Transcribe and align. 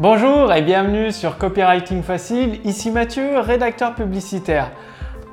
Bonjour 0.00 0.52
et 0.52 0.62
bienvenue 0.62 1.10
sur 1.10 1.38
Copywriting 1.38 2.04
Facile, 2.04 2.60
ici 2.64 2.92
Mathieu, 2.92 3.40
rédacteur 3.40 3.96
publicitaire. 3.96 4.70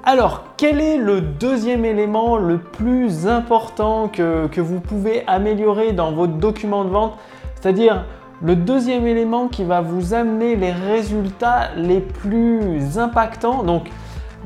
Alors, 0.03 0.43
quel 0.57 0.81
est 0.81 0.97
le 0.97 1.21
deuxième 1.21 1.85
élément 1.85 2.37
le 2.37 2.57
plus 2.57 3.27
important 3.27 4.07
que, 4.07 4.59
vous 4.59 4.79
pouvez 4.79 5.23
améliorer 5.27 5.93
dans 5.93 6.13
votre 6.13 6.33
document 6.33 6.83
de 6.83 6.89
vente? 6.89 7.13
C'est-à-dire 7.53 8.05
le 8.41 8.55
deuxième 8.55 9.05
élément 9.05 9.49
qui 9.49 9.63
va 9.63 9.81
vous 9.81 10.15
amener 10.15 10.55
les 10.55 10.71
résultats 10.71 11.69
les 11.77 11.99
plus 11.99 12.97
impactants. 12.97 13.61
Donc, 13.61 13.91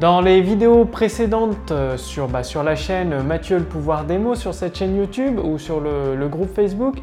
dans 0.01 0.19
les 0.19 0.41
vidéos 0.41 0.83
précédentes 0.83 1.71
euh, 1.71 1.95
sur, 1.95 2.27
bah, 2.27 2.43
sur 2.43 2.63
la 2.63 2.75
chaîne 2.75 3.23
Mathieu 3.23 3.57
le 3.57 3.63
pouvoir 3.63 4.03
des 4.03 4.17
mots, 4.17 4.35
sur 4.35 4.53
cette 4.53 4.77
chaîne 4.77 4.97
YouTube 4.97 5.39
ou 5.41 5.57
sur 5.57 5.79
le 5.79 6.27
groupe 6.27 6.53
Facebook, 6.53 6.95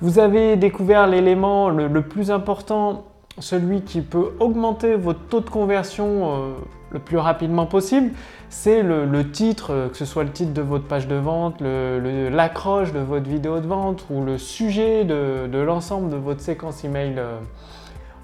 vous 0.00 0.18
avez 0.18 0.56
découvert 0.56 1.06
l'élément 1.06 1.70
le, 1.70 2.02
plus 2.02 2.30
important, 2.30 3.04
celui 3.38 3.82
qui 3.82 4.00
peut 4.00 4.32
augmenter 4.38 4.94
votre 4.94 5.20
taux 5.28 5.40
de 5.40 5.50
conversion 5.50 6.06
euh, 6.06 6.54
le 6.92 6.98
plus 7.00 7.18
rapidement 7.18 7.66
possible, 7.66 8.12
c'est 8.48 8.82
le, 8.82 9.30
titre, 9.30 9.72
euh, 9.72 9.88
que 9.88 9.96
ce 9.96 10.04
soit 10.04 10.24
le 10.24 10.30
titre 10.30 10.52
de 10.52 10.62
votre 10.62 10.86
page 10.86 11.08
de 11.08 11.16
vente, 11.16 11.60
l'accroche 11.60 12.92
de 12.92 13.00
votre 13.00 13.28
vidéo 13.28 13.58
de 13.58 13.66
vente 13.66 14.04
ou 14.10 14.24
le 14.24 14.38
sujet 14.38 15.04
de, 15.04 15.58
l'ensemble 15.58 16.10
de 16.10 16.16
votre 16.16 16.40
séquence 16.40 16.84
email 16.84 17.14
euh, 17.18 17.38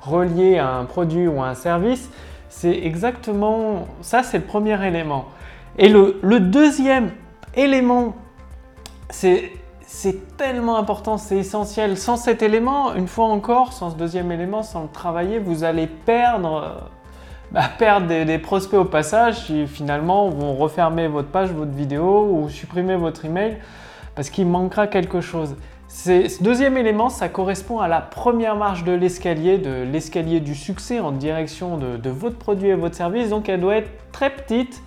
reliée 0.01 0.59
à 0.59 0.75
un 0.75 0.85
produit 0.85 1.27
ou 1.27 1.43
à 1.43 1.49
un 1.49 1.55
service. 1.55 2.11
C'est 2.49 2.85
exactement 2.85 3.89
ça, 4.01 4.23
c'est 4.23 4.39
le 4.39 4.45
premier 4.45 4.87
élément. 4.87 5.27
Et 5.77 5.89
le 5.89 6.39
deuxième 6.39 7.11
élément, 7.57 8.15
c'est 9.11 9.51
c'est 9.87 10.37
tellement 10.37 10.77
important, 10.77 11.19
c'est 11.19 11.37
essentiel. 11.37 11.97
Sans 11.97 12.17
cet 12.17 12.43
élément, 12.43 12.95
une 12.95 13.09
fois 13.09 13.27
encore, 13.27 13.73
sans 13.73 13.91
ce 13.91 13.97
deuxième 13.97 14.33
élément, 14.33 14.63
sans 14.63 14.83
le 14.83 14.89
travailler, 14.89 15.39
vous 15.39 15.65
allez 15.65 15.87
perdre, 15.87 16.63
euh, 16.63 16.81
bah, 17.53 17.65
perdre 17.79 18.07
des, 18.07 18.39
prospects 18.39 18.79
au 18.79 18.85
passage 18.85 19.47
qui 19.47 19.67
finalement 19.67 20.29
vont 20.29 20.55
refermer 20.55 21.09
votre 21.09 21.29
page, 21.29 21.51
votre 21.51 21.73
vidéo 21.73 22.29
ou 22.31 22.49
supprimer 22.49 22.97
votre 22.97 23.25
email 23.25 23.59
parce 24.15 24.31
qu'il 24.31 24.47
manquera 24.47 24.87
quelque 24.87 25.21
chose. 25.21 25.57
Ce 25.89 26.43
deuxième 26.43 26.77
élément, 26.77 27.09
ça 27.09 27.29
correspond 27.29 27.79
à 27.79 27.89
la 27.89 28.01
première 28.01 28.57
marche 28.57 28.85
de 28.85 28.93
l'escalier, 28.93 29.59
de 29.59 29.83
l'escalier 29.83 30.41
du 30.41 30.55
succès 30.55 30.99
en 30.99 31.13
direction 31.13 31.77
de, 31.77 31.97
de 31.97 32.11
votre 32.11 32.37
produit 32.37 32.69
et 32.69 32.75
votre 32.75 32.97
service. 32.97 33.29
Donc 33.29 33.49
elle 33.49 33.61
doit 33.61 33.77
être 33.77 33.91
très 34.13 34.31
petite 34.31 34.83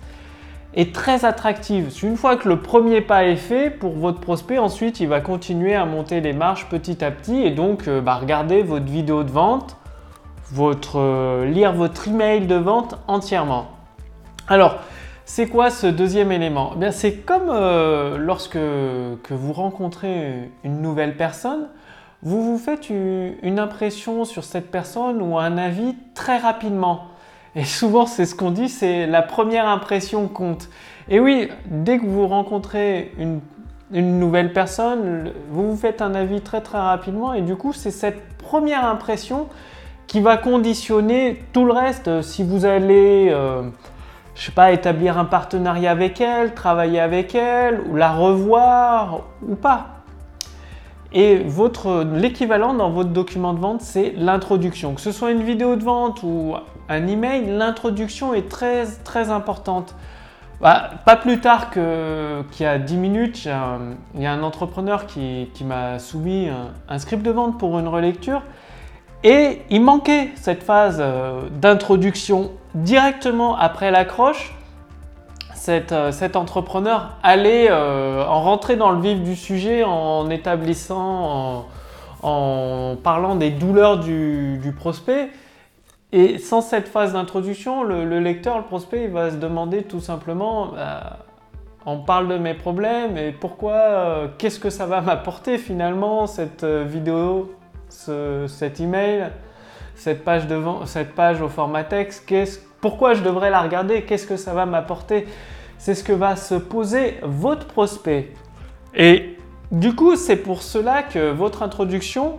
est 0.74 0.94
très 0.94 1.24
attractive. 1.24 1.92
Une 2.02 2.16
fois 2.16 2.36
que 2.36 2.48
le 2.48 2.60
premier 2.60 3.00
pas 3.00 3.24
est 3.24 3.36
fait 3.36 3.70
pour 3.70 3.92
votre 3.92 4.20
prospect, 4.20 4.58
ensuite 4.58 5.00
il 5.00 5.08
va 5.08 5.20
continuer 5.20 5.74
à 5.74 5.84
monter 5.84 6.20
les 6.20 6.32
marches 6.32 6.68
petit 6.68 7.04
à 7.04 7.10
petit 7.10 7.42
et 7.42 7.50
donc 7.50 7.88
euh, 7.88 8.00
bah, 8.00 8.16
regarder 8.16 8.62
votre 8.62 8.86
vidéo 8.86 9.22
de 9.22 9.30
vente, 9.30 9.76
votre, 10.52 10.98
euh, 10.98 11.46
lire 11.46 11.72
votre 11.72 12.08
email 12.08 12.46
de 12.46 12.54
vente 12.54 12.98
entièrement. 13.06 13.68
Alors, 14.48 14.76
c'est 15.24 15.46
quoi 15.46 15.70
ce 15.70 15.86
deuxième 15.86 16.32
élément? 16.32 16.72
Eh 16.80 16.90
C'est 16.90 17.16
comme 17.16 17.50
euh, 17.50 18.16
lorsque 18.18 18.52
que 18.52 19.34
vous 19.34 19.52
rencontrez 19.52 20.50
une 20.64 20.80
nouvelle 20.80 21.16
personne, 21.16 21.68
vous 22.22 22.42
vous 22.42 22.58
faites 22.58 22.88
une 22.90 23.58
impression 23.58 24.24
sur 24.24 24.42
cette 24.42 24.70
personne 24.70 25.22
ou 25.22 25.38
un 25.38 25.56
avis 25.56 25.94
très 26.14 26.38
rapidement. 26.38 27.08
Et 27.58 27.64
souvent, 27.64 28.06
c'est 28.06 28.24
ce 28.24 28.36
qu'on 28.36 28.52
dit, 28.52 28.68
c'est 28.68 29.08
la 29.08 29.20
première 29.20 29.66
impression 29.66 30.28
compte. 30.28 30.68
Et 31.08 31.18
oui, 31.18 31.48
dès 31.66 31.98
que 31.98 32.06
vous 32.06 32.28
rencontrez 32.28 33.12
une, 33.18 33.40
nouvelle 33.90 34.52
personne, 34.52 35.32
vous 35.50 35.70
vous 35.70 35.76
faites 35.76 36.00
un 36.00 36.14
avis 36.14 36.40
très 36.40 36.60
très 36.60 36.78
rapidement 36.78 37.34
et 37.34 37.42
du 37.42 37.56
coup, 37.56 37.72
c'est 37.72 37.90
cette 37.90 38.22
première 38.38 38.84
impression 38.84 39.48
qui 40.06 40.20
va 40.20 40.36
conditionner 40.36 41.42
tout 41.52 41.64
le 41.64 41.72
reste. 41.72 42.22
Si 42.22 42.44
vous 42.44 42.64
allez, 42.64 43.28
euh, 43.32 43.62
je 44.36 44.44
sais 44.44 44.52
pas, 44.52 44.70
établir 44.70 45.18
un 45.18 45.24
partenariat 45.24 45.90
avec 45.90 46.20
elle, 46.20 46.54
travailler 46.54 47.00
avec 47.00 47.34
elle, 47.34 47.80
ou 47.90 47.96
la 47.96 48.12
revoir 48.12 49.22
ou 49.42 49.56
pas. 49.56 50.04
Et 51.12 51.42
l'équivalent 52.12 52.74
dans 52.74 52.90
votre 52.90 53.10
document 53.10 53.52
de 53.52 53.58
vente, 53.58 53.80
c'est 53.80 54.12
l'introduction. 54.16 54.94
Que 54.94 55.00
ce 55.00 55.10
soit 55.10 55.32
une 55.32 55.42
vidéo 55.42 55.74
de 55.74 55.82
vente 55.82 56.22
ou 56.22 56.54
un 56.88 57.06
email, 57.06 57.46
l'introduction 57.46 58.34
est 58.34 58.48
très 58.48 58.86
très 59.04 59.30
importante. 59.30 59.94
Bah, 60.60 60.90
pas 61.04 61.16
plus 61.16 61.38
tard 61.40 61.70
qu'il 61.70 61.82
y 62.60 62.64
a 62.64 62.78
10 62.78 62.96
minutes, 62.96 63.44
il 64.14 64.20
y 64.20 64.26
a 64.26 64.32
un 64.32 64.42
entrepreneur 64.42 65.06
qui, 65.06 65.48
m'a 65.64 65.98
soumis 65.98 66.48
un, 66.88 66.98
script 66.98 67.22
de 67.22 67.30
vente 67.30 67.58
pour 67.58 67.78
une 67.78 67.88
relecture 67.88 68.42
et 69.24 69.62
il 69.70 69.82
manquait 69.82 70.30
cette 70.36 70.62
phase 70.62 70.98
euh, 71.00 71.48
d'introduction 71.50 72.52
directement 72.74 73.56
après 73.56 73.90
l'accroche. 73.90 74.54
Euh, 75.68 76.12
cet, 76.12 76.36
entrepreneur 76.36 77.16
allait 77.22 77.68
euh, 77.70 78.24
en 78.24 78.40
rentrer 78.40 78.76
dans 78.76 78.90
le 78.90 79.00
vif 79.00 79.20
du 79.20 79.36
sujet 79.36 79.84
en 79.84 80.30
établissant, 80.30 81.66
en, 82.22 82.96
parlant 83.02 83.34
des 83.34 83.50
douleurs 83.50 83.98
du, 83.98 84.74
prospect. 84.78 85.28
Et 86.12 86.38
sans 86.38 86.60
cette 86.62 86.88
phase 86.88 87.12
d'introduction, 87.12 87.82
le, 87.82 88.18
lecteur, 88.20 88.56
le 88.56 88.64
prospect, 88.64 89.04
il 89.04 89.10
va 89.10 89.30
se 89.30 89.36
demander 89.36 89.82
tout 89.82 90.00
simplement, 90.00 90.68
bah, 90.68 91.18
on 91.84 91.98
parle 91.98 92.28
de 92.28 92.38
mes 92.38 92.54
problèmes 92.54 93.16
et 93.16 93.32
pourquoi, 93.32 93.72
euh, 93.74 94.28
qu'est-ce 94.38 94.58
que 94.58 94.70
ça 94.70 94.86
va 94.86 95.00
m'apporter 95.00 95.58
finalement 95.58 96.26
cette 96.26 96.64
vidéo, 96.64 97.54
cet 97.88 98.80
email, 98.80 99.30
cette 99.94 100.24
page, 100.24 100.46
de, 100.46 100.58
cette 100.86 101.14
page 101.14 101.42
au 101.42 101.48
format 101.48 101.84
texte, 101.84 102.24
pourquoi 102.80 103.14
je 103.14 103.22
devrais 103.22 103.50
la 103.50 103.60
regarder, 103.60 104.02
qu'est-ce 104.02 104.26
que 104.26 104.36
ça 104.36 104.54
va 104.54 104.64
m'apporter? 104.64 105.26
C'est 105.78 105.94
ce 105.94 106.04
que 106.04 106.12
va 106.12 106.36
se 106.36 106.54
poser 106.54 107.18
votre 107.22 107.66
prospect. 107.66 108.32
Et 108.94 109.36
du 109.70 109.94
coup, 109.94 110.16
c'est 110.16 110.36
pour 110.36 110.62
cela 110.62 111.02
que 111.02 111.30
votre 111.30 111.62
introduction, 111.62 112.38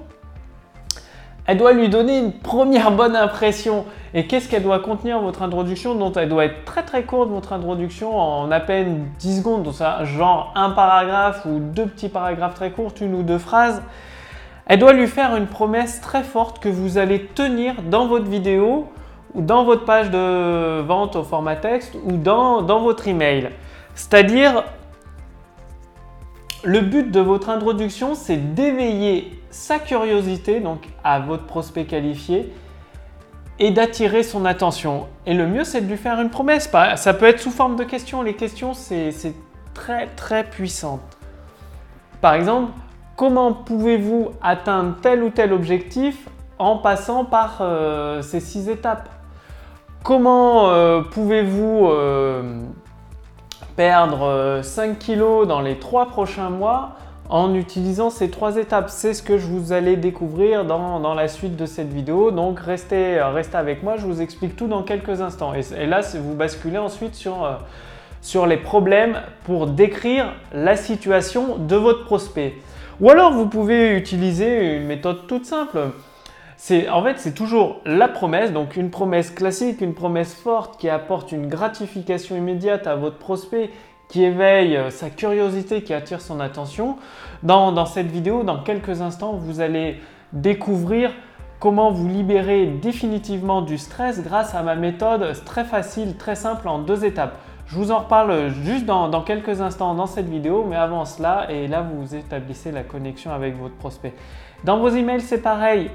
elle 1.50 1.58
doit 1.58 1.74
lui 1.74 1.90
donner 1.90 2.20
une 2.20 2.32
première 2.32 2.92
bonne 2.92 3.16
impression. 3.16 3.86
Et 4.14 4.28
qu'est-ce 4.28 4.48
qu'elle 4.48 4.62
doit 4.62 4.78
contenir 4.78 5.20
votre 5.20 5.42
introduction 5.42 5.96
dont 5.96 6.14
elle 6.14 6.30
doit 6.30 6.46
être 6.46 6.64
très 6.64 6.84
très 6.84 7.02
courte 7.02 7.32
votre 7.32 7.54
introduction 7.54 8.16
en 8.20 8.52
à 8.52 8.60
peine 8.60 9.08
10 9.18 9.40
secondes, 9.40 9.68
genre 10.04 10.54
un 10.56 10.70
paragraphe 10.70 11.48
ou 11.48 11.58
deux 11.58 11.88
petits 11.88 12.10
paragraphes 12.10 12.54
très 12.54 12.70
courts, 12.70 12.94
une 13.02 13.16
ou 13.16 13.24
deux 13.24 13.40
phrases. 13.40 13.82
Elle 14.68 14.78
doit 14.78 14.94
lui 14.94 15.08
faire 15.08 15.36
une 15.36 15.48
promesse 15.48 16.02
très 16.02 16.22
forte 16.22 16.60
que 16.60 16.70
vous 16.70 17.00
allez 17.00 17.26
tenir 17.26 17.82
dans 17.82 18.06
votre 18.06 18.28
vidéo 18.28 18.88
ou 19.34 19.42
dans 19.42 19.64
votre 19.64 19.86
page 19.86 20.12
de 20.12 20.82
vente 20.82 21.16
au 21.16 21.24
format 21.24 21.56
texte 21.56 21.96
ou 22.06 22.18
dans, 22.18 22.62
dans 22.62 22.82
votre 22.82 23.08
email. 23.08 23.50
C'est-à-dire, 23.96 24.66
le 26.64 26.82
but 26.82 27.10
de 27.10 27.20
votre 27.20 27.50
introduction, 27.50 28.14
c'est 28.14 28.54
d'éveiller 28.54 29.39
sa 29.52 29.80
curiosité, 29.80 30.60
donc 30.60 30.88
à 31.04 31.20
votre 31.20 31.46
prospect 31.46 31.86
qualifié, 31.86 32.54
et 33.60 33.72
d'attirer 33.72 34.24
son 34.24 34.46
attention. 34.46 35.08
Et 35.26 35.34
le 35.34 35.48
mieux, 35.48 35.64
c'est 35.64 35.82
de 35.82 35.88
lui 35.88 35.98
faire 35.98 36.20
une 36.22 36.30
promesse. 36.30 36.72
Ça 36.96 37.14
peut 37.14 37.26
être 37.26 37.40
sous 37.40 37.52
forme 37.52 37.76
de 37.76 37.84
questions. 37.84 38.22
Les 38.22 38.36
questions, 38.36 38.74
c'est 38.74 39.34
très 39.74 40.08
très 40.08 40.44
puissant. 40.44 41.00
Par 42.22 42.34
exemple, 42.34 42.72
comment 43.16 43.54
pouvez-vous 43.54 44.32
atteindre 44.42 44.96
tel 45.02 45.24
ou 45.24 45.30
tel 45.30 45.54
objectif 45.54 46.28
en 46.58 46.78
passant 46.78 47.26
par 47.26 47.58
euh, 47.62 48.22
ces 48.22 48.40
six 48.40 48.70
étapes? 48.70 49.10
Comment 50.04 50.70
euh, 50.70 51.02
pouvez-vous 51.02 51.88
euh, 51.88 52.64
perdre 53.76 54.62
5 54.64 54.90
euh, 54.90 54.94
kilos 54.96 55.48
dans 55.48 55.60
les 55.60 55.78
3 55.78 56.08
prochains 56.08 56.50
mois 56.50 56.94
en 57.30 57.54
utilisant 57.54 58.10
ces 58.10 58.30
trois 58.30 58.58
étapes 58.58 58.90
C'est 58.90 59.14
ce 59.14 59.24
que 59.24 59.38
je 59.38 59.46
vous 59.46 59.72
allez 59.72 59.96
découvrir 59.96 60.66
dans, 60.66 61.14
la 61.14 61.28
suite 61.28 61.56
de 61.56 61.66
cette 61.66 61.94
vidéo. 61.94 62.32
Donc 62.32 62.60
restez, 62.60 63.20
avec 63.54 63.84
moi, 63.84 63.98
je 63.98 64.06
vous 64.06 64.22
explique 64.22 64.56
tout 64.56 64.68
dans 64.68 64.84
quelques 64.84 65.22
instants. 65.22 65.54
Et, 65.54 65.86
là, 65.86 66.02
vous 66.02 66.34
basculez 66.34 66.80
ensuite 66.80 67.16
sur, 67.16 67.60
sur 68.22 68.48
les 68.48 68.58
problèmes 68.58 69.22
pour 69.44 69.68
décrire 69.68 70.34
la 70.54 70.76
situation 70.76 71.58
de 71.58 71.76
votre 71.76 72.06
prospect. 72.06 72.56
Ou 73.00 73.10
alors 73.10 73.32
vous 73.32 73.46
pouvez 73.46 73.96
utiliser 73.96 74.76
une 74.76 74.86
méthode 74.86 75.26
toute 75.28 75.46
simple 75.46 75.80
en 76.92 77.04
fait 77.04 77.18
c'est 77.18 77.34
toujours 77.34 77.82
la 77.86 78.08
promesse, 78.08 78.52
donc 78.52 78.76
une 78.76 78.90
promesse 78.90 79.32
classique, 79.32 79.82
une 79.82 79.94
promesse 79.94 80.34
forte 80.34 80.80
qui 80.80 80.90
apporte 80.90 81.32
une 81.32 81.48
gratification 81.48 82.36
immédiate 82.36 82.86
à 82.86 82.96
votre 82.96 83.18
prospect, 83.18 83.70
qui 84.10 84.24
éveille 84.24 84.76
euh, 84.76 84.90
sa 84.90 85.10
curiosité, 85.10 85.84
qui 85.84 85.94
attire 85.94 86.20
son 86.20 86.42
attention. 86.42 86.98
Dans, 87.44 87.86
cette 87.86 88.08
vidéo, 88.08 88.44
dans 88.44 88.62
quelques 88.62 89.02
instants, 89.02 89.34
vous 89.34 89.62
allez 89.62 90.02
découvrir 90.34 91.12
comment 91.60 91.92
vous 91.92 92.10
libérer 92.10 92.66
définitivement 92.66 93.62
du 93.62 93.78
stress 93.78 94.22
grâce 94.22 94.56
à 94.56 94.64
ma 94.64 94.76
méthode 94.76 95.34
très 95.46 95.64
facile, 95.64 96.18
très 96.18 96.36
simple 96.36 96.68
en 96.68 96.80
deux 96.80 97.06
étapes. 97.06 97.38
Je 97.68 97.76
vous 97.76 97.92
en 97.92 98.00
reparle 98.00 98.50
juste 98.50 98.86
dans, 98.86 99.10
dans, 99.10 99.22
quelques 99.22 99.62
instants 99.62 99.94
dans 99.94 100.08
cette 100.08 100.28
vidéo, 100.28 100.66
mais 100.68 100.76
avant 100.76 101.06
cela, 101.06 101.50
et 101.52 101.68
là 101.68 101.82
vous 101.82 102.16
établissez 102.16 102.72
la 102.72 102.84
connexion 102.84 103.32
avec 103.32 103.58
votre 103.58 103.76
prospect. 103.76 104.14
Dans 104.64 104.80
vos 104.80 104.90
emails, 104.90 105.22
c'est 105.22 105.42
pareil. 105.42 105.92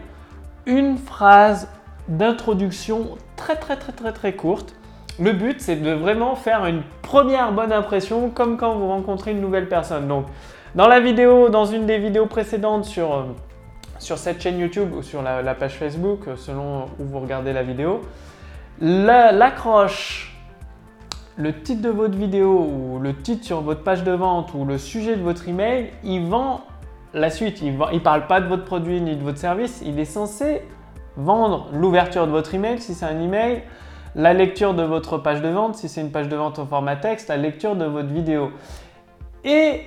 une 0.66 0.96
phrase 0.96 1.68
d'introduction 2.08 3.18
très 3.36 3.56
très 3.56 3.76
très 3.76 3.92
très 3.92 4.12
très 4.12 4.34
courte. 4.34 4.74
Le 5.20 5.32
but, 5.32 5.60
c'est 5.60 5.76
de 5.76 5.92
vraiment 5.92 6.34
faire 6.34 6.66
une 6.66 6.82
première 7.02 7.52
bonne 7.52 7.72
impression, 7.72 8.30
comme 8.30 8.56
quand 8.56 8.74
vous 8.74 8.88
rencontrez 8.88 9.30
une 9.30 9.40
nouvelle 9.40 9.68
personne. 9.68 10.08
Donc, 10.08 10.26
dans 10.74 10.88
la 10.88 10.98
vidéo, 10.98 11.48
dans 11.50 11.66
une 11.66 11.86
des 11.86 11.98
vidéos 11.98 12.26
précédentes 12.26 12.84
sur, 12.84 13.14
euh, 13.14 13.22
cette 13.98 14.42
chaîne 14.42 14.58
YouTube 14.58 14.92
ou 14.92 15.02
sur 15.02 15.22
la, 15.22 15.54
page 15.54 15.74
Facebook, 15.74 16.26
euh, 16.26 16.36
selon 16.36 16.86
où 16.98 17.04
vous 17.04 17.20
regardez 17.20 17.52
la 17.52 17.62
vidéo, 17.62 18.00
l'accroche, 18.80 20.36
le 21.36 21.52
titre 21.62 21.82
de 21.82 21.90
votre 21.90 22.16
vidéo 22.16 22.68
ou 22.68 22.98
le 22.98 23.14
titre 23.14 23.44
sur 23.44 23.60
votre 23.60 23.82
page 23.82 24.02
de 24.02 24.12
vente 24.12 24.52
ou 24.54 24.64
le 24.64 24.78
sujet 24.78 25.14
de 25.14 25.22
votre 25.22 25.48
email, 25.48 25.90
il 26.02 26.26
vend 26.26 26.62
la 27.12 27.30
suite. 27.30 27.60
Il 27.62 27.76
ne 27.76 27.98
parle 27.98 28.26
pas 28.26 28.40
de 28.40 28.46
votre 28.46 28.64
produit 28.64 29.00
ni 29.00 29.14
de 29.14 29.22
votre 29.22 29.38
service. 29.38 29.80
Il 29.84 29.98
est 30.00 30.04
censé 30.04 30.62
vendre 31.16 31.68
l'ouverture 31.72 32.26
de 32.26 32.32
votre 32.32 32.54
email 32.54 32.80
si 32.80 32.94
c'est 32.94 33.06
un 33.06 33.20
email, 33.20 33.62
la 34.16 34.32
lecture 34.32 34.74
de 34.74 34.82
votre 34.82 35.18
page 35.18 35.42
de 35.42 35.48
vente 35.48 35.76
si 35.76 35.88
c'est 35.88 36.00
une 36.00 36.10
page 36.10 36.28
de 36.28 36.36
vente 36.36 36.58
au 36.58 36.66
format 36.66 36.96
texte, 36.96 37.28
la 37.28 37.36
lecture 37.36 37.76
de 37.76 37.84
votre 37.84 38.08
vidéo. 38.08 38.50
Et 39.44 39.82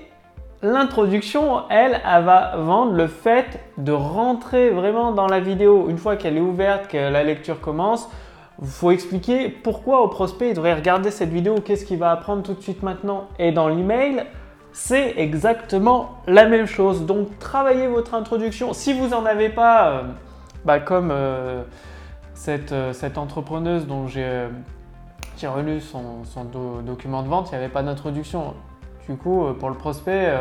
l'introduction, 0.61 1.63
elle, 1.69 2.01
elle 2.05 2.23
va 2.23 2.57
vendre 2.57 2.93
le 2.93 3.07
fait 3.07 3.59
de 3.77 3.91
rentrer 3.91 4.69
vraiment 4.69 5.11
dans 5.11 5.27
la 5.27 5.39
vidéo. 5.39 5.87
Une 5.89 5.97
fois 5.97 6.15
qu'elle 6.15 6.37
est 6.37 6.41
ouverte, 6.41 6.87
que 6.87 6.97
la 6.97 7.23
lecture 7.23 7.59
commence, 7.61 8.09
il 8.61 8.67
faut 8.67 8.91
expliquer 8.91 9.49
pourquoi 9.49 10.01
au 10.01 10.07
prospect 10.07 10.49
il 10.49 10.55
devrait 10.55 10.73
regarder 10.73 11.11
cette 11.11 11.29
vidéo, 11.29 11.55
qu'est-ce 11.63 11.85
qu'il 11.85 11.99
va 11.99 12.11
apprendre 12.11 12.43
tout 12.43 12.53
de 12.53 12.61
suite 12.61 12.81
maintenant. 12.81 13.27
Et 13.37 13.51
dans 13.51 13.67
l'email, 13.67 14.25
c'est 14.71 15.13
exactement 15.17 16.21
la 16.27 16.45
même 16.45 16.65
chose. 16.65 17.05
Donc 17.05 17.37
travaillez 17.39 17.87
votre 17.87 18.13
introduction. 18.13 18.73
Si 18.73 18.93
vous 18.93 19.09
n'en 19.09 19.25
avez 19.25 19.49
pas, 19.49 19.89
euh, 19.89 20.01
bah, 20.65 20.79
comme 20.79 21.09
euh, 21.11 21.63
euh, 22.47 22.93
cette, 22.93 23.17
entrepreneuse 23.17 23.87
dont 23.87 24.07
j'ai 24.07 24.49
relu 25.43 25.81
son, 25.81 26.23
document 26.85 27.23
de 27.23 27.27
vente, 27.27 27.49
il 27.49 27.51
n'y 27.51 27.63
avait 27.63 27.71
pas 27.71 27.83
d'introduction. 27.83 28.53
Du 29.07 29.15
coup, 29.15 29.45
pour 29.59 29.69
le 29.69 29.75
prospect, 29.75 30.33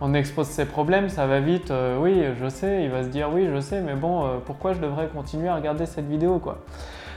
on 0.00 0.14
expose 0.14 0.46
ses 0.46 0.64
problèmes, 0.64 1.08
ça 1.08 1.26
va 1.26 1.40
vite. 1.40 1.72
oui, 2.00 2.22
je 2.40 2.48
sais, 2.48 2.84
il 2.84 2.90
va 2.90 3.02
se 3.02 3.08
dire 3.08 3.30
oui, 3.32 3.48
je 3.52 3.60
sais, 3.60 3.80
mais 3.80 3.94
bon, 3.94 4.40
pourquoi 4.46 4.72
je 4.74 4.80
devrais 4.80 5.08
continuer 5.08 5.48
à 5.48 5.56
regarder 5.56 5.86
cette 5.86 6.06
vidéo 6.08 6.38
quoi 6.38 6.58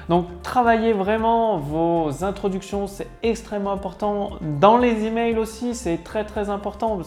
donc 0.10 0.26
travaillez 0.42 0.94
vraiment 0.94 1.58
vos 1.58 2.24
introductions, 2.24 2.88
c'est 2.88 3.08
extrêmement 3.24 3.74
important. 3.74 4.32
Dans 4.42 4.78
les 4.78 5.06
emails 5.06 5.38
aussi, 5.38 5.76
c'est 5.76 6.02
très 6.04 6.24
très 6.24 6.50
important. 6.50 7.00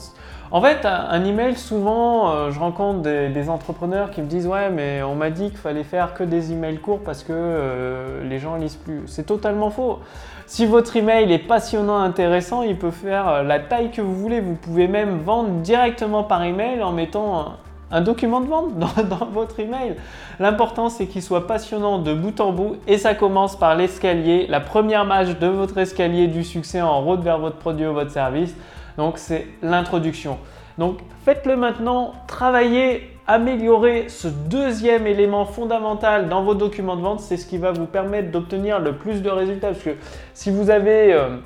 En 0.50 0.60
fait, 0.60 0.84
un 0.84 1.24
email, 1.24 1.56
souvent, 1.56 2.30
euh, 2.30 2.50
je 2.50 2.58
rencontre 2.58 3.00
des, 3.00 3.48
entrepreneurs 3.48 4.10
qui 4.10 4.20
me 4.20 4.26
disent 4.26 4.46
ouais, 4.46 4.68
mais 4.68 5.02
on 5.02 5.14
m'a 5.14 5.30
dit 5.30 5.48
qu'il 5.48 5.58
fallait 5.58 5.84
faire 5.84 6.12
que 6.12 6.24
des 6.24 6.52
emails 6.52 6.78
courts 6.78 7.00
parce 7.04 7.22
que 7.22 7.32
euh, 7.32 8.28
les 8.28 8.38
gens 8.38 8.56
lisent 8.56 8.76
plus. 8.76 9.02
C'est 9.06 9.24
totalement 9.24 9.70
faux. 9.70 10.00
Si 10.46 10.66
votre 10.66 10.96
email 10.96 11.32
est 11.32 11.38
passionnant, 11.38 11.98
intéressant, 11.98 12.62
il 12.62 12.76
peut 12.76 12.90
faire 12.90 13.28
euh, 13.28 13.42
la 13.42 13.60
taille 13.60 13.92
que 13.92 14.02
vous 14.02 14.14
voulez. 14.14 14.40
Vous 14.40 14.56
pouvez 14.56 14.88
même 14.88 15.20
vendre 15.20 15.50
directement 15.60 16.22
par 16.22 16.42
email 16.42 16.82
en 16.82 16.92
mettant 16.92 17.54
un 17.90 18.00
document 18.00 18.40
de 18.40 18.46
vente 18.46 18.78
dans, 18.78 19.26
votre 19.32 19.60
email. 19.60 19.96
L'important, 20.38 20.88
c'est 20.88 21.06
qu'il 21.06 21.22
soit 21.22 21.46
passionnant 21.46 21.98
de 21.98 22.14
bout 22.14 22.40
en 22.40 22.52
bout 22.52 22.76
et 22.86 22.98
ça 22.98 23.14
commence 23.14 23.56
par 23.56 23.74
l'escalier, 23.76 24.46
la 24.48 24.60
première 24.60 25.04
marche 25.04 25.38
de 25.38 25.46
votre 25.46 25.78
escalier 25.78 26.26
du 26.26 26.44
succès 26.44 26.80
en 26.80 27.00
route 27.00 27.20
vers 27.20 27.38
votre 27.38 27.56
produit 27.56 27.86
ou 27.86 27.92
votre 27.92 28.10
service. 28.10 28.54
Donc, 28.96 29.18
c'est 29.18 29.46
l'introduction. 29.62 30.38
Donc, 30.78 30.98
faites-le 31.24 31.56
maintenant, 31.56 32.12
travaillez, 32.26 33.10
améliorez 33.26 34.06
ce 34.08 34.28
deuxième 34.28 35.06
élément 35.06 35.44
fondamental 35.44 36.28
dans 36.28 36.42
vos 36.42 36.54
documents 36.54 36.96
de 36.96 37.02
vente. 37.02 37.20
C'est 37.20 37.36
ce 37.36 37.46
qui 37.46 37.58
va 37.58 37.72
vous 37.72 37.86
permettre 37.86 38.30
d'obtenir 38.30 38.78
le 38.78 38.96
plus 38.96 39.22
de 39.22 39.30
résultats. 39.30 39.68
Parce 39.68 39.82
que 39.82 39.96
si 40.34 40.50
vous 40.50 40.70
avez... 40.70 41.12
Euh, 41.12 41.36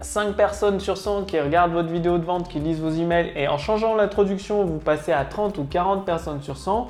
5 0.00 0.34
personnes 0.34 0.80
sur 0.80 0.96
100 0.96 1.24
qui 1.24 1.38
regardent 1.38 1.72
votre 1.72 1.90
vidéo 1.90 2.18
de 2.18 2.24
vente, 2.24 2.48
qui 2.48 2.58
lisent 2.58 2.80
vos 2.80 2.90
emails, 2.90 3.32
et 3.36 3.48
en 3.48 3.58
changeant 3.58 3.94
l'introduction, 3.94 4.64
vous 4.64 4.78
passez 4.78 5.12
à 5.12 5.24
30 5.24 5.58
ou 5.58 5.64
40 5.64 6.04
personnes 6.04 6.40
sur 6.42 6.56
100, 6.56 6.88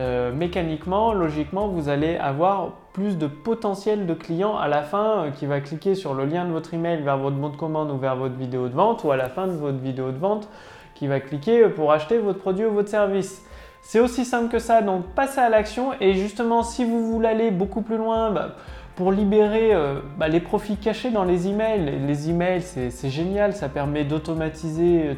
euh, 0.00 0.32
mécaniquement, 0.32 1.12
logiquement, 1.12 1.68
vous 1.68 1.88
allez 1.88 2.16
avoir 2.16 2.72
plus 2.92 3.18
de 3.18 3.26
potentiel 3.26 4.06
de 4.06 4.14
clients 4.14 4.56
à 4.56 4.68
la 4.68 4.82
fin 4.82 5.24
euh, 5.24 5.30
qui 5.30 5.46
va 5.46 5.60
cliquer 5.60 5.94
sur 5.94 6.14
le 6.14 6.24
lien 6.24 6.44
de 6.44 6.52
votre 6.52 6.74
email 6.74 7.02
vers 7.02 7.18
votre 7.18 7.36
bon 7.36 7.48
de 7.48 7.56
commande 7.56 7.90
ou 7.90 7.96
vers 7.96 8.14
votre 8.14 8.36
vidéo 8.36 8.68
de 8.68 8.74
vente, 8.74 9.02
ou 9.04 9.10
à 9.10 9.16
la 9.16 9.28
fin 9.28 9.46
de 9.46 9.52
votre 9.52 9.78
vidéo 9.78 10.12
de 10.12 10.18
vente 10.18 10.48
qui 10.94 11.06
va 11.06 11.20
cliquer 11.20 11.68
pour 11.68 11.92
acheter 11.92 12.18
votre 12.18 12.38
produit 12.38 12.66
ou 12.66 12.72
votre 12.72 12.88
service. 12.88 13.44
C'est 13.82 14.00
aussi 14.00 14.24
simple 14.24 14.50
que 14.50 14.58
ça, 14.58 14.82
donc 14.82 15.06
passez 15.14 15.40
à 15.40 15.48
l'action 15.48 15.92
et 16.00 16.14
justement 16.14 16.62
si 16.62 16.84
vous 16.84 17.10
voulez 17.10 17.28
aller 17.28 17.50
beaucoup 17.50 17.82
plus 17.82 17.96
loin, 17.96 18.30
bah, 18.30 18.56
pour 18.98 19.12
libérer 19.12 19.72
euh, 19.72 20.00
bah, 20.18 20.26
les 20.26 20.40
profits 20.40 20.76
cachés 20.76 21.12
dans 21.12 21.22
les 21.22 21.46
emails. 21.46 22.00
Les 22.04 22.30
emails, 22.30 22.62
c'est 22.62 23.10
génial, 23.10 23.52
ça 23.52 23.68
permet 23.68 24.02
d'automatiser 24.02 25.02
euh, 25.04 25.14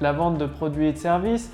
la 0.00 0.12
vente 0.12 0.38
de 0.38 0.46
produits 0.46 0.86
et 0.86 0.92
de 0.94 0.96
services, 0.96 1.52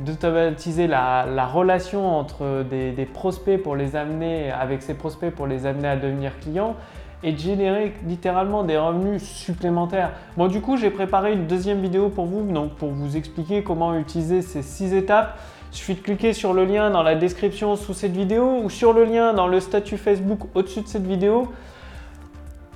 d'automatiser 0.00 0.88
la, 0.88 1.46
relation 1.46 2.18
entre 2.18 2.64
des, 2.68 3.06
prospects 3.06 3.62
pour 3.62 3.76
les 3.76 3.94
amener, 3.94 4.50
avec 4.50 4.82
ces 4.82 4.94
prospects 4.94 5.32
pour 5.32 5.46
les 5.46 5.64
amener 5.64 5.86
à 5.86 5.96
devenir 5.96 6.36
clients 6.40 6.74
et 7.22 7.30
de 7.30 7.38
générer 7.38 7.94
littéralement 8.04 8.64
des 8.64 8.76
revenus 8.76 9.22
supplémentaires. 9.22 10.10
Bon, 10.36 10.48
du 10.48 10.60
coup, 10.60 10.76
j'ai 10.76 10.90
préparé 10.90 11.34
une 11.34 11.46
deuxième 11.46 11.80
vidéo 11.80 12.08
pour 12.08 12.26
vous, 12.26 12.42
donc 12.50 12.72
pour 12.72 12.90
vous 12.90 13.16
expliquer 13.16 13.62
comment 13.62 13.96
utiliser 13.96 14.42
ces 14.42 14.62
six 14.62 14.92
étapes. 14.92 15.38
Il 15.72 15.76
suffit 15.76 15.94
de 15.94 16.00
cliquer 16.00 16.34
sur 16.34 16.52
le 16.52 16.66
lien 16.66 16.90
dans 16.90 17.02
la 17.02 17.14
description 17.14 17.76
sous 17.76 17.94
cette 17.94 18.12
vidéo 18.12 18.60
ou 18.62 18.68
sur 18.68 18.92
le 18.92 19.04
lien 19.04 19.32
dans 19.32 19.46
le 19.46 19.58
statut 19.58 19.96
Facebook 19.96 20.40
au-dessus 20.54 20.82
de 20.82 20.86
cette 20.86 21.06
vidéo. 21.06 21.50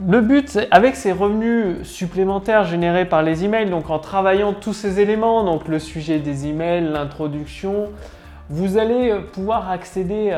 Le 0.06 0.22
but, 0.22 0.58
avec 0.70 0.96
ces 0.96 1.12
revenus 1.12 1.86
supplémentaires 1.86 2.64
générés 2.64 3.04
par 3.04 3.22
les 3.22 3.44
emails, 3.44 3.68
donc 3.68 3.90
en 3.90 3.98
travaillant 3.98 4.54
tous 4.54 4.72
ces 4.72 4.98
éléments, 4.98 5.44
donc 5.44 5.68
le 5.68 5.78
sujet 5.78 6.18
des 6.20 6.46
emails, 6.46 6.88
l'introduction, 6.90 7.90
vous 8.48 8.78
allez 8.78 9.14
pouvoir 9.32 9.70
accéder 9.70 10.34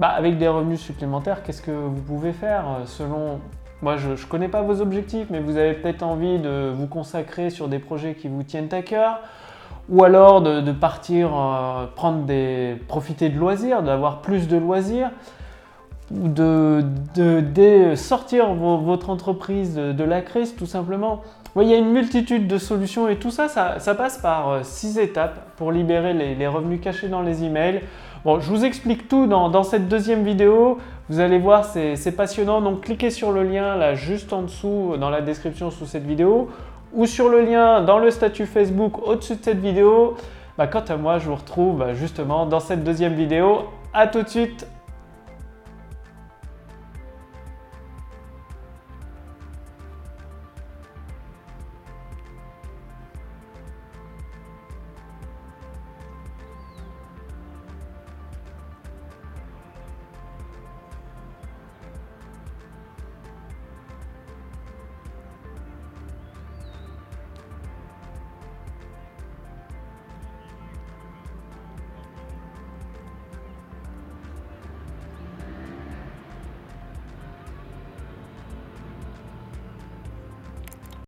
bah, 0.00 0.08
avec 0.08 0.36
des 0.36 0.48
revenus 0.48 0.80
supplémentaires. 0.80 1.42
Qu'est-ce 1.44 1.62
que 1.62 1.70
vous 1.70 2.00
pouvez 2.02 2.32
faire 2.32 2.64
euh, 2.68 2.86
selon 2.86 3.40
moi, 3.80 3.96
je 3.96 4.10
ne 4.10 4.28
connais 4.28 4.48
pas 4.48 4.62
vos 4.62 4.80
objectifs, 4.80 5.28
mais 5.30 5.38
vous 5.38 5.56
avez 5.56 5.74
peut-être 5.74 6.02
envie 6.02 6.40
de 6.40 6.72
vous 6.74 6.88
consacrer 6.88 7.48
sur 7.48 7.68
des 7.68 7.78
projets 7.78 8.14
qui 8.14 8.26
vous 8.26 8.42
tiennent 8.42 8.72
à 8.72 8.82
cœur 8.82 9.20
ou 9.88 10.04
alors 10.04 10.42
de, 10.42 10.72
partir 10.72 11.30
euh, 11.34 11.86
prendre 11.94 12.24
des, 12.24 12.76
profiter 12.88 13.28
de 13.28 13.38
loisirs, 13.38 13.82
d'avoir 13.82 14.20
plus 14.20 14.48
de 14.48 14.56
loisirs, 14.56 15.10
ou 16.10 16.28
de, 16.28 17.94
sortir 17.94 18.52
votre 18.54 19.10
entreprise 19.10 19.74
de, 19.76 20.04
la 20.04 20.22
crise 20.22 20.56
tout 20.56 20.66
simplement. 20.66 21.22
il 21.56 21.68
y 21.68 21.74
a 21.74 21.76
une 21.76 21.90
multitude 21.90 22.46
de 22.46 22.58
solutions 22.58 23.08
et 23.08 23.16
tout 23.16 23.30
ça, 23.30 23.48
ça, 23.48 23.94
passe 23.94 24.18
par 24.18 24.48
euh, 24.48 24.60
six 24.62 24.98
étapes 24.98 25.56
pour 25.56 25.72
libérer 25.72 26.12
les, 26.12 26.46
revenus 26.46 26.80
cachés 26.80 27.08
dans 27.08 27.22
les 27.22 27.44
emails. 27.44 27.82
Bon, 28.24 28.40
je 28.40 28.48
vous 28.50 28.64
explique 28.64 29.08
tout 29.08 29.26
dans, 29.26 29.48
dans 29.48 29.62
cette 29.62 29.88
deuxième 29.88 30.24
vidéo. 30.24 30.78
Vous 31.08 31.20
allez 31.20 31.38
voir, 31.38 31.64
c'est 31.64 32.16
passionnant. 32.16 32.60
Donc 32.60 32.82
cliquez 32.82 33.10
sur 33.10 33.32
le 33.32 33.42
lien 33.42 33.76
là 33.76 33.94
juste 33.94 34.32
en 34.32 34.42
dessous 34.42 34.96
dans 34.98 35.08
la 35.08 35.22
description 35.22 35.70
sous 35.70 35.86
cette 35.86 36.04
vidéo 36.04 36.50
ou 36.92 37.06
sur 37.06 37.28
le 37.28 37.42
lien 37.42 37.82
dans 37.82 37.98
le 37.98 38.10
statut 38.10 38.46
Facebook 38.46 39.06
au-dessus 39.06 39.36
de 39.36 39.42
cette 39.42 39.60
vidéo. 39.60 40.16
Bah, 40.56 40.66
quant 40.66 40.84
à 40.88 40.96
moi, 40.96 41.18
je 41.18 41.28
vous 41.28 41.36
retrouve 41.36 41.78
bah, 41.78 41.94
justement 41.94 42.46
dans 42.46 42.60
cette 42.60 42.84
deuxième 42.84 43.14
vidéo. 43.14 43.64
A 43.92 44.06
tout 44.06 44.22
de 44.22 44.28
suite 44.28 44.66